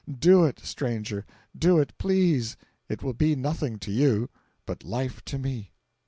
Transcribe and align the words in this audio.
Do 0.17 0.45
it, 0.45 0.59
stranger—do 0.59 1.79
it, 1.79 1.95
please. 1.99 2.57
It 2.89 3.03
will 3.03 3.13
be 3.13 3.35
nothing 3.35 3.77
to 3.77 3.91
you, 3.91 4.31
but 4.65 4.83
life 4.83 5.23
to 5.25 5.37
me. 5.37 5.73